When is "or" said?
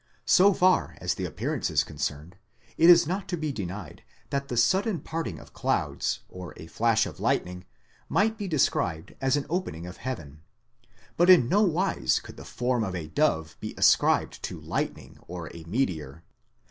6.27-6.55, 15.27-15.51